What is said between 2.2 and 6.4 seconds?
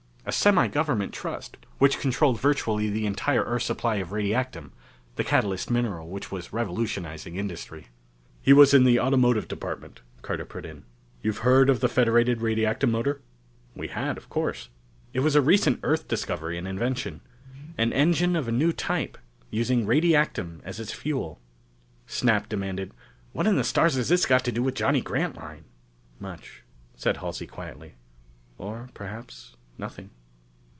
virtually the entire Earth supply of radiactum, the catalyst mineral which